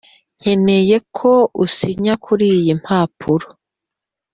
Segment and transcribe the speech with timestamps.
[0.39, 1.31] nkeneye ko
[1.63, 3.47] usinya kuriyi mpapuro.